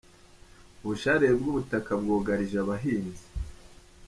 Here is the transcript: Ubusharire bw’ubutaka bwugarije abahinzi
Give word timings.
Ubusharire 0.83 1.33
bw’ubutaka 1.39 1.91
bwugarije 2.01 2.57
abahinzi 2.63 3.23